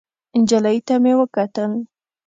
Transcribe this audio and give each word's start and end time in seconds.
نجلۍ 0.39 0.77
ته 0.87 0.93
مې 1.03 1.13
وکتل. 1.19 1.71